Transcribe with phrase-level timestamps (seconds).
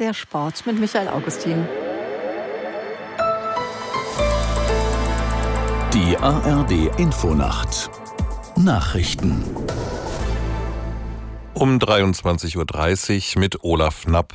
[0.00, 1.68] Der Sport mit Michael Augustin.
[5.94, 7.90] Die ARD Infonacht
[8.56, 9.44] Nachrichten
[11.54, 14.32] um 23.30 Uhr mit Olaf Knapp.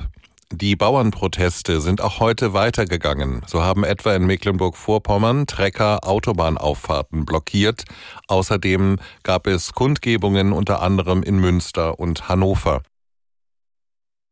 [0.53, 3.41] Die Bauernproteste sind auch heute weitergegangen.
[3.46, 7.84] So haben etwa in Mecklenburg-Vorpommern Trecker Autobahnauffahrten blockiert.
[8.30, 12.82] Außerdem gab es Kundgebungen unter anderem in Münster und Hannover.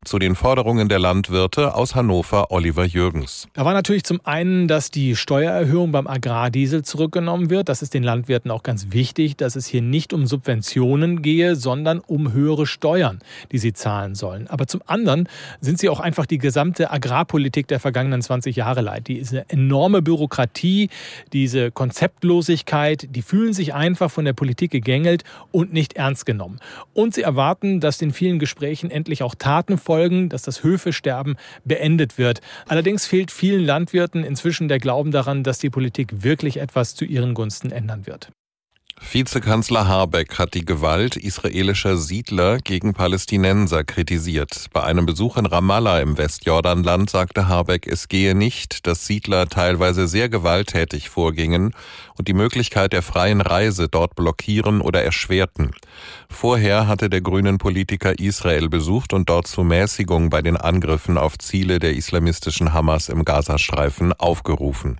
[0.06, 3.50] Zu den Forderungen der Landwirte aus Hannover Oliver Jürgens.
[3.54, 7.68] Da war natürlich zum einen, dass die Steuererhöhung beim Agrardiesel zurückgenommen wird.
[7.68, 12.00] Das ist den Landwirten auch ganz wichtig, dass es hier nicht um Subventionen gehe, sondern
[12.00, 13.20] um höhere Steuern,
[13.52, 14.48] die sie zahlen sollen.
[14.48, 15.28] Aber zum anderen
[15.60, 19.10] sind sie auch einfach die gesamte Agrarpolitik der vergangenen 20 Jahre leid.
[19.10, 20.90] Diese enorme Bürokratie,
[21.34, 26.60] diese Konzeptlosigkeit, die fühlen sich einfach von der Politik gegängelt und nicht ernst genommen.
[26.94, 32.18] Und sie erwarten, dass den vielen Gesprächen endlich auch Taten folgen dass das Höfesterben beendet
[32.18, 32.42] wird.
[32.68, 37.34] Allerdings fehlt vielen Landwirten inzwischen der Glauben daran, dass die Politik wirklich etwas zu ihren
[37.34, 38.32] Gunsten ändern wird.
[39.00, 44.66] Vizekanzler Habeck hat die Gewalt israelischer Siedler gegen Palästinenser kritisiert.
[44.74, 50.08] Bei einem Besuch in Ramallah im Westjordanland sagte Habeck, es gehe nicht, dass Siedler teilweise
[50.08, 51.74] sehr gewalttätig vorgingen
[52.18, 55.72] und die Möglichkeit der freien Reise dort blockieren oder erschwerten.
[56.30, 61.38] Vorher hatte der grünen Politiker Israel besucht und dort zur Mäßigung bei den Angriffen auf
[61.38, 64.98] Ziele der islamistischen Hamas im Gazastreifen aufgerufen.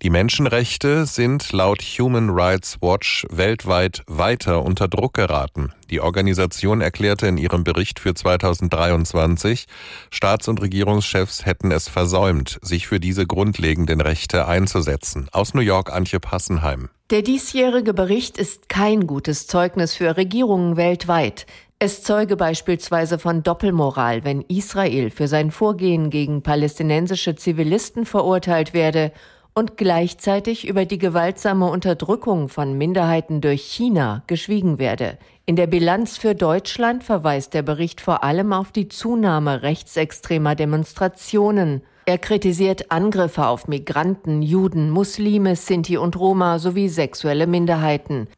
[0.00, 5.72] Die Menschenrechte sind laut Human Rights Watch weltweit weiter unter Druck geraten.
[5.90, 9.66] Die Organisation erklärte in ihrem Bericht für 2023,
[10.10, 15.28] Staats- und Regierungschefs hätten es versäumt, sich für diese grundlegenden Rechte einzusetzen.
[15.32, 16.90] Aus New York Antje Passenheim.
[17.10, 21.46] Der diesjährige Bericht ist kein gutes Zeugnis für Regierungen weltweit.
[21.80, 29.12] Es zeuge beispielsweise von Doppelmoral, wenn Israel für sein Vorgehen gegen palästinensische Zivilisten verurteilt werde
[29.58, 35.18] und gleichzeitig über die gewaltsame Unterdrückung von Minderheiten durch China geschwiegen werde.
[35.46, 41.82] In der Bilanz für Deutschland verweist der Bericht vor allem auf die Zunahme rechtsextremer Demonstrationen.
[42.06, 48.28] Er kritisiert Angriffe auf Migranten, Juden, Muslime, Sinti und Roma sowie sexuelle Minderheiten.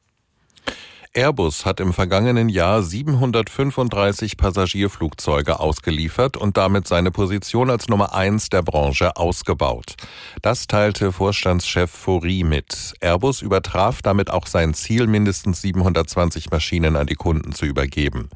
[1.12, 8.48] Airbus hat im vergangenen Jahr 735 Passagierflugzeuge ausgeliefert und damit seine Position als Nummer eins
[8.48, 9.96] der Branche ausgebaut.
[10.40, 12.94] Das teilte Vorstandschef Fourie mit.
[13.00, 18.28] Airbus übertraf damit auch sein Ziel, mindestens 720 Maschinen an die Kunden zu übergeben.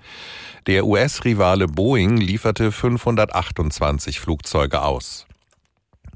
[0.67, 5.27] Der US-Rivale Boeing lieferte 528 Flugzeuge aus.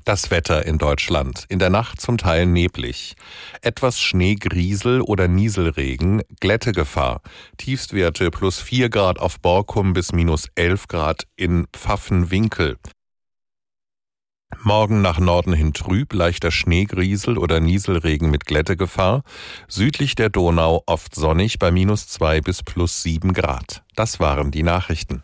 [0.08, 1.44] Das Wetter in Deutschland.
[1.50, 3.14] In der Nacht zum Teil neblig.
[3.60, 7.20] Etwas Schneegriesel oder Nieselregen, Glättegefahr.
[7.58, 12.78] Tiefstwerte plus 4 Grad auf Borkum bis minus 11 Grad in Pfaffenwinkel.
[14.62, 19.24] Morgen nach Norden hin trüb, leichter Schneegriesel oder Nieselregen mit Glättegefahr.
[19.68, 23.82] Südlich der Donau oft sonnig bei minus 2 bis plus 7 Grad.
[23.94, 25.22] Das waren die Nachrichten.